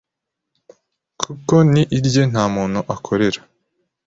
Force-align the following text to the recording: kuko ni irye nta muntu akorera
kuko 1.21 1.55
ni 1.71 1.83
irye 1.97 2.21
nta 2.31 2.43
muntu 2.55 2.79
akorera 2.95 3.41